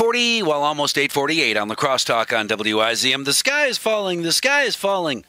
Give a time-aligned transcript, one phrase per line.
[0.00, 3.26] 840, well, almost 848 on the crosstalk on WIZM.
[3.26, 4.22] The sky is falling.
[4.22, 5.26] The sky is falling.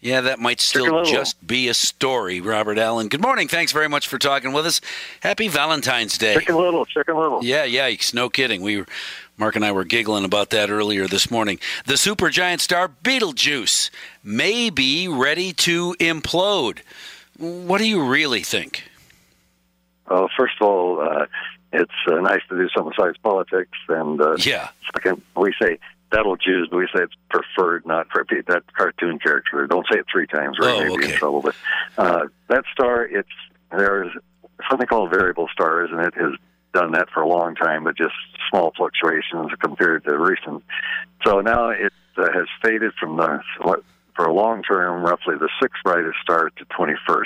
[0.00, 3.08] Yeah, that might still just be a story, Robert Allen.
[3.08, 3.46] Good morning.
[3.46, 4.80] Thanks very much for talking with us.
[5.20, 6.32] Happy Valentine's Day.
[6.36, 7.44] Chicken Little, Chicken Little.
[7.44, 8.14] Yeah, yikes.
[8.14, 8.62] No kidding.
[8.62, 8.86] We were,
[9.36, 11.58] Mark and I were giggling about that earlier this morning.
[11.84, 13.90] The supergiant star Betelgeuse
[14.24, 16.78] may be ready to implode.
[17.36, 18.84] What do you really think?
[20.08, 21.26] Well, first of all, uh,
[21.72, 23.78] it's uh, nice to do something besides politics.
[23.88, 25.78] And uh, yeah, second, we say
[26.10, 29.66] Betelgeuse, but we say it's preferred, not to repeat that cartoon character.
[29.66, 30.74] Don't say it three times, right?
[30.74, 31.12] Oh, Maybe okay.
[31.12, 31.42] in trouble.
[31.42, 31.54] But
[31.96, 33.28] uh, that star, it's
[33.70, 34.12] there's
[34.68, 36.32] something called variable stars, and it has
[36.72, 38.14] done that for a long time, but just
[38.48, 40.64] small fluctuations compared to recent.
[41.24, 43.40] So now it uh, has faded from the
[44.14, 47.24] for a long term, roughly the sixth brightest star to 21st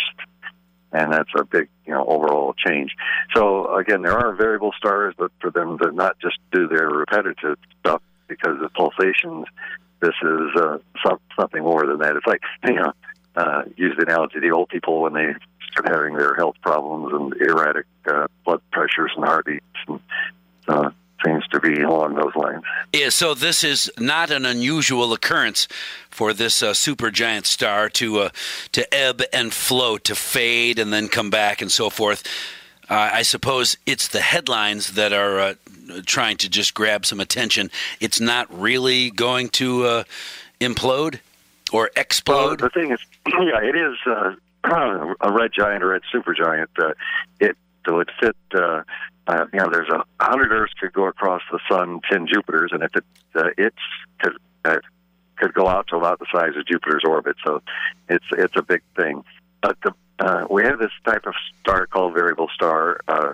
[0.94, 2.92] and that's a big, you know, overall change.
[3.34, 7.58] So again, there are variable stars, but for them to not just do their repetitive
[7.80, 9.46] stuff, because of pulsations.
[10.00, 12.16] This is uh, some, something more than that.
[12.16, 12.92] It's like you know,
[13.36, 15.34] uh, use the analogy to the old people when they
[15.70, 19.64] start having their health problems and erratic uh, blood pressures and heartbeats.
[19.88, 20.00] And,
[20.68, 20.90] uh,
[21.24, 22.62] seems to be along those lines.
[22.92, 25.68] Yeah, so this is not an unusual occurrence
[26.10, 28.28] for this uh, supergiant star to uh,
[28.72, 32.22] to ebb and flow, to fade and then come back and so forth.
[32.88, 35.54] Uh, I suppose it's the headlines that are uh,
[36.06, 37.70] trying to just grab some attention.
[38.00, 40.04] It's not really going to uh,
[40.60, 41.20] implode
[41.72, 42.60] or explode.
[42.60, 44.34] Well, the thing is, yeah, it is uh,
[45.20, 46.68] a red giant or red supergiant.
[46.78, 46.92] Uh,
[47.40, 48.36] it would fit.
[48.54, 48.82] Uh,
[49.26, 52.82] uh, you know, there's a hundred Earths could go across the Sun, ten Jupiters, and
[52.82, 53.76] if it uh, it's
[54.20, 54.78] could uh,
[55.36, 57.36] could go out to about the size of Jupiter's orbit.
[57.44, 57.62] So
[58.08, 59.24] it's it's a big thing.
[59.62, 63.00] But the, uh, we have this type of star called variable star.
[63.08, 63.32] Uh,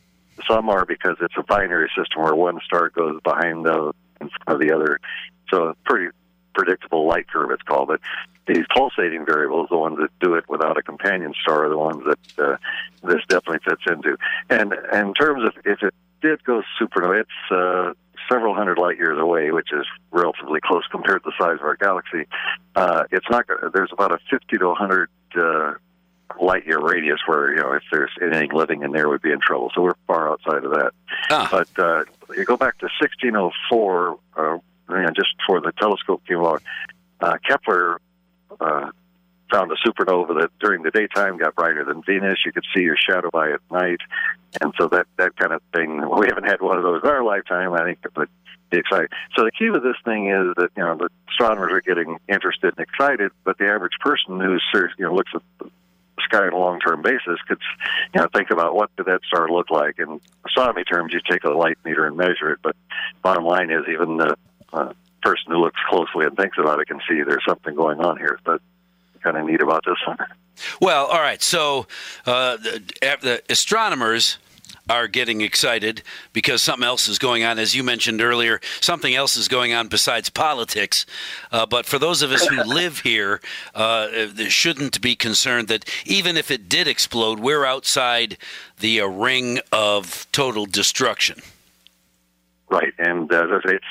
[0.49, 3.93] some are because it's a binary system where one star goes behind the
[4.47, 5.01] of the other.
[5.51, 6.17] So a pretty
[6.55, 7.89] predictable light curve, it's called.
[7.89, 8.01] But
[8.53, 12.03] these pulsating variables, the ones that do it without a companion star, are the ones
[12.05, 12.57] that uh,
[13.03, 14.17] this definitely fits into.
[14.49, 17.93] And, and in terms of if it did go supernova, it's uh,
[18.31, 21.77] several hundred light years away, which is relatively close compared to the size of our
[21.77, 22.27] galaxy.
[22.75, 23.47] Uh, it's not.
[23.73, 25.75] There's about a 50 to 100 uh,
[26.41, 29.41] light year radius where you know if there's anything living in there we'd be in
[29.41, 29.71] trouble.
[29.75, 30.93] So we're far outside of that.
[31.31, 31.49] Ah.
[31.51, 32.05] But uh,
[32.37, 34.59] you go back to 1604, uh,
[34.89, 36.61] and just before the telescope came along,
[37.21, 38.01] uh, Kepler
[38.61, 38.91] uh,
[39.51, 42.39] found a supernova that during the daytime got brighter than Venus.
[42.45, 44.01] You could see your shadow by at night,
[44.61, 46.09] and so that that kind of thing.
[46.19, 48.29] We haven't had one of those in our lifetime, I think, but
[48.71, 49.11] be excited.
[49.37, 52.75] So the key to this thing is that you know the astronomers are getting interested
[52.77, 55.71] and excited, but the average person who's you know looks at the
[56.25, 57.59] sky on a long-term basis could,
[58.15, 59.99] you know, think about what did that star look like.
[59.99, 62.59] In astronomy terms, you take a light meter and measure it.
[62.63, 62.77] But
[63.23, 64.37] bottom line is, even the
[64.73, 64.93] uh,
[65.23, 68.39] person who looks closely and thinks about it can see there's something going on here.
[68.45, 68.61] But
[69.23, 70.19] kind of neat about this one.
[70.81, 71.43] Well, all right.
[71.43, 71.87] So
[72.27, 72.83] uh, the,
[73.21, 74.39] the astronomers
[74.89, 77.59] are getting excited because something else is going on.
[77.59, 81.07] As you mentioned earlier, something else is going on besides politics.
[81.53, 83.41] Uh, but for those of us who live here,
[83.75, 84.09] uh,
[84.49, 88.37] shouldn't be concerned that even if it did explode, we're outside
[88.79, 91.41] the uh, ring of total destruction.
[92.69, 93.85] Right, and as I say, it's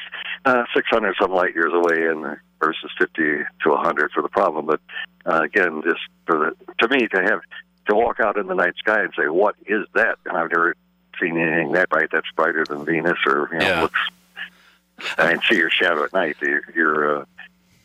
[0.45, 3.21] uh, 600 some light years away, and versus 50
[3.63, 4.65] to 100 for the problem.
[4.65, 4.81] But
[5.25, 7.41] uh, again, just for the to me to have
[7.87, 10.75] to walk out in the night sky and say, "What is that?" and I've never
[11.19, 13.81] seen anything that bright that's brighter than Venus or you know yeah.
[13.81, 13.99] looks.
[15.17, 16.35] And see your shadow at night.
[16.41, 17.25] You're, you're uh,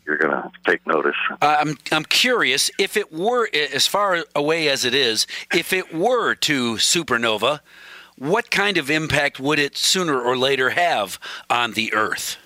[0.05, 1.15] you're going to take notice.
[1.41, 6.35] I'm I'm curious if it were as far away as it is, if it were
[6.35, 7.61] to supernova,
[8.17, 12.37] what kind of impact would it sooner or later have on the Earth?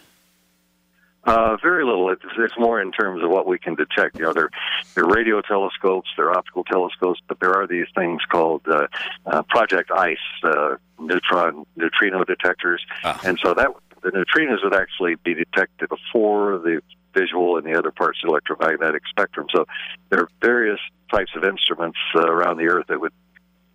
[1.26, 2.10] Uh, very little.
[2.10, 4.18] It's, it's more in terms of what we can detect.
[4.18, 4.50] You know, they're,
[4.96, 8.88] they're radio telescopes, they're optical telescopes, but there are these things called uh,
[9.26, 13.20] uh, Project ICE, uh, neutron neutrino detectors, ah.
[13.26, 13.68] and so that
[14.02, 16.82] the neutrinos would actually be detected before the
[17.14, 19.48] visual and the other parts of the electromagnetic spectrum.
[19.54, 19.66] So
[20.10, 20.80] there are various
[21.12, 23.14] types of instruments uh, around the Earth that would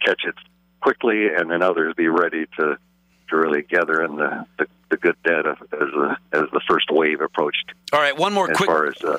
[0.04, 0.34] catch it
[0.80, 2.78] quickly, and then others be ready to
[3.28, 7.20] to really gather in the, the, the good data as the as the first wave
[7.20, 7.72] approached.
[7.92, 8.68] All right, one more as quick.
[8.68, 9.18] Far as, uh.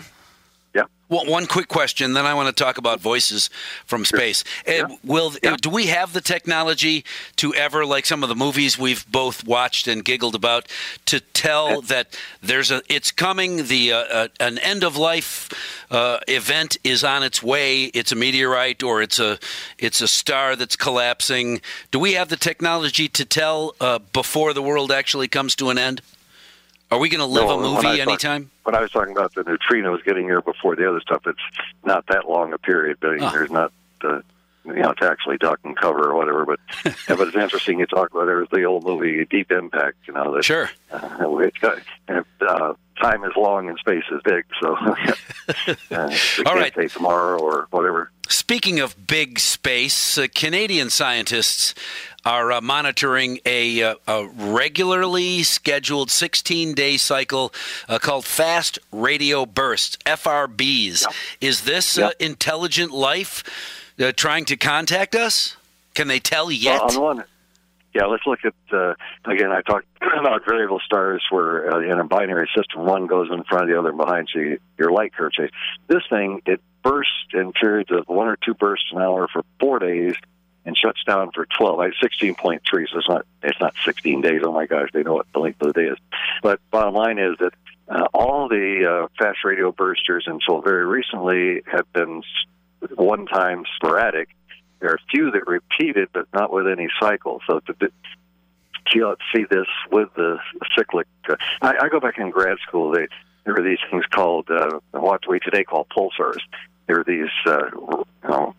[1.08, 3.52] Well, one quick question, then I want to talk about voices
[3.86, 4.44] from space.
[4.68, 4.84] Yeah.
[4.84, 5.56] Uh, Will Yeah.
[5.62, 7.06] do we have the technology
[7.36, 10.68] to ever, like some of the movies we've both watched and giggled about,
[11.06, 15.50] to tell that there's a it's coming, the uh, uh, an end of life
[15.92, 17.84] uh, event is on its way.
[17.86, 19.38] It's a meteorite or it's a
[19.78, 21.62] it's a star that's collapsing.
[21.92, 25.78] Do we have the technology to tell uh, before the world actually comes to an
[25.78, 26.02] end?
[26.92, 28.52] Are we going to live No, a movie talk- anytime?
[28.64, 31.40] When I was talking about the neutrinos getting here before the other stuff, it's
[31.84, 32.98] not that long a period.
[33.02, 33.32] But Ah.
[33.32, 33.72] there's not,
[34.04, 34.22] uh,
[34.66, 36.46] you know, to actually duck and cover or whatever.
[36.46, 38.26] But yeah, but it's interesting you talk about.
[38.26, 39.98] There was the old movie Deep Impact.
[40.08, 40.70] You know, that Sure.
[40.92, 41.80] uh, got,
[42.48, 44.46] uh, time is long and space is big.
[44.62, 44.86] So uh,
[45.92, 46.74] All can't right.
[46.76, 48.12] say tomorrow or whatever.
[48.30, 51.76] Speaking of big space, uh, Canadian scientists
[52.26, 57.54] are uh, monitoring a, uh, a regularly scheduled 16 day cycle
[57.88, 61.04] uh, called fast radio bursts, FRBs.
[61.04, 61.14] Yep.
[61.42, 62.10] Is this Yep.
[62.10, 63.44] uh, intelligent life
[64.00, 65.56] uh, trying to contact us?
[65.94, 66.82] Can they tell yet?
[66.82, 67.24] Well, on one,
[67.94, 69.52] yeah, let's look at uh, again.
[69.52, 69.88] I talked
[70.20, 73.80] about variable stars, where uh, in a binary system, one goes in front of the
[73.80, 75.52] other and behind, so you, your light curve change.
[75.88, 79.80] This thing it bursts in periods of one or two bursts an hour for four
[79.80, 80.16] days,
[80.66, 81.80] and shuts down for twelve.
[81.80, 84.42] I sixteen point three, so it's not it's not sixteen days.
[84.44, 85.98] Oh my gosh, they know what the length of the day is.
[86.42, 87.54] But bottom line is that
[87.88, 92.24] uh, all the uh, fast radio bursters until very recently have been
[92.96, 94.30] one time sporadic.
[94.80, 97.42] There are a few that repeated, but not with any cycle.
[97.48, 100.40] So to to see this with the
[100.76, 102.92] cyclic, uh, I, I go back in grad school.
[102.92, 103.08] They
[103.44, 106.40] there were these things called uh, what we today call pulsars.
[106.88, 108.56] There were these uh, you know,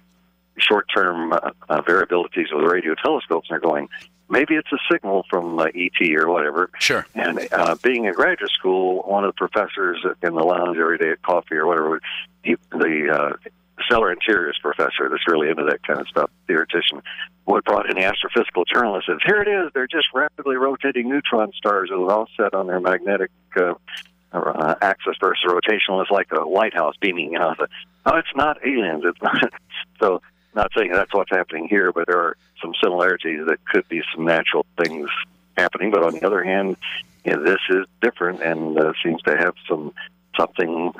[0.58, 3.88] short-term uh, uh, variabilities with radio telescopes, and they're going.
[4.28, 6.68] Maybe it's a signal from uh, ET or whatever.
[6.80, 7.06] Sure.
[7.14, 11.10] And uh, being in graduate school, one of the professors in the lounge every day
[11.10, 12.00] at coffee or whatever,
[12.42, 13.50] he, the uh,
[13.84, 17.02] stellar interiors professor that's really into that kind of stuff, theoretician,
[17.46, 19.70] would brought in the astrophysical journal and says, "Here it is.
[19.74, 23.74] They're just rapidly rotating neutron stars with all set on their magnetic uh,
[24.32, 26.02] uh, axis versus rotational.
[26.02, 27.54] It's like a lighthouse beaming." Know,
[28.06, 29.04] "Oh, it's not aliens.
[29.04, 29.52] It's not."
[30.00, 30.22] so,
[30.56, 34.24] not saying that's what's happening here, but there are some similarities that could be some
[34.24, 35.08] natural things
[35.56, 35.90] happening.
[35.90, 36.76] But on the other hand,
[37.24, 39.92] yeah, this is different and uh, seems to have some
[40.36, 40.92] something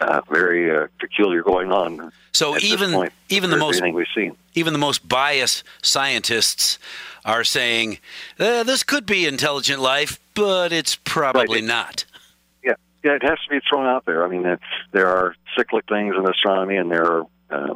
[0.00, 2.12] uh, very uh, peculiar going on.
[2.32, 4.36] So even point, even the most anything we've seen.
[4.54, 6.78] even the most biased scientists
[7.24, 7.98] are saying
[8.38, 11.64] eh, this could be intelligent life, but it's probably Right.
[11.64, 12.04] not.
[12.62, 14.24] Yeah, yeah, it has to be thrown out there.
[14.24, 14.58] I mean,
[14.92, 17.74] there are cyclic things in astronomy, and there are uh,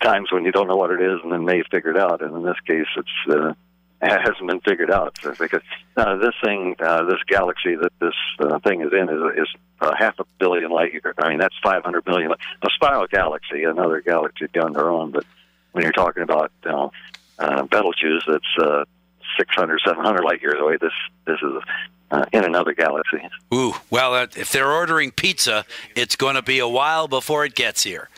[0.00, 2.22] times when you don't know what it is, and then may figure it out.
[2.22, 3.54] And in this case, it's uh,
[4.02, 5.62] it hasn't been figured out because
[5.96, 9.48] uh, this thing, uh, this galaxy that this uh, thing is in, is, is
[9.80, 11.14] uh, half a billion light years.
[11.18, 12.30] I mean, that's 500 million.
[12.30, 15.10] A spiral galaxy, another galaxy beyond our own.
[15.10, 15.24] But
[15.72, 16.92] when you're talking about you know,
[17.40, 18.84] uh, Betelgeuse, that's uh,
[19.36, 20.76] 600, 700 light years away.
[20.80, 20.92] This
[21.26, 21.62] this is
[22.10, 23.18] uh, in another galaxy.
[23.52, 25.64] Ooh, well, uh, if they're ordering pizza,
[25.94, 28.08] it's going to be a while before it gets here.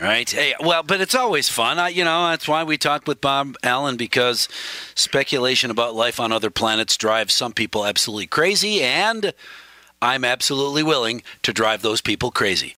[0.00, 0.30] Right?
[0.30, 1.78] Hey, well, but it's always fun.
[1.80, 4.48] I, you know, that's why we talked with Bob Allen because
[4.94, 9.32] speculation about life on other planets drives some people absolutely crazy, and
[10.00, 12.66] I'm absolutely willing to drive those people crazy.